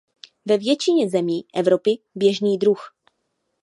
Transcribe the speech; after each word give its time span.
Ve 0.45 0.57
většině 0.57 1.09
zemí 1.09 1.45
Evropy 1.53 1.97
běžný 2.15 2.57
druh. 2.57 2.95